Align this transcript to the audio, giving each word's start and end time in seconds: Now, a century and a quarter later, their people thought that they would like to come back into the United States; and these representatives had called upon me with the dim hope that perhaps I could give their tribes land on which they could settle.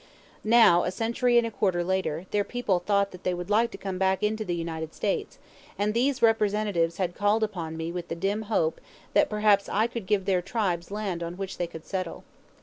Now, 0.43 0.81
a 0.81 0.89
century 0.89 1.37
and 1.37 1.45
a 1.45 1.51
quarter 1.51 1.83
later, 1.83 2.25
their 2.31 2.43
people 2.43 2.79
thought 2.79 3.11
that 3.11 3.21
they 3.23 3.35
would 3.35 3.51
like 3.51 3.69
to 3.69 3.77
come 3.77 3.99
back 3.99 4.23
into 4.23 4.43
the 4.43 4.55
United 4.55 4.95
States; 4.95 5.37
and 5.77 5.93
these 5.93 6.23
representatives 6.23 6.97
had 6.97 7.13
called 7.13 7.43
upon 7.43 7.77
me 7.77 7.91
with 7.91 8.07
the 8.07 8.15
dim 8.15 8.41
hope 8.49 8.81
that 9.13 9.29
perhaps 9.29 9.69
I 9.69 9.85
could 9.85 10.07
give 10.07 10.25
their 10.25 10.41
tribes 10.41 10.89
land 10.89 11.21
on 11.21 11.37
which 11.37 11.59
they 11.59 11.67
could 11.67 11.85
settle. 11.85 12.23